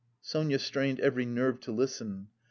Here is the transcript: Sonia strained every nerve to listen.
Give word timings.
Sonia 0.19 0.57
strained 0.57 0.99
every 0.99 1.27
nerve 1.27 1.59
to 1.59 1.71
listen. 1.71 2.29